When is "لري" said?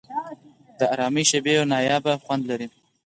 2.49-2.67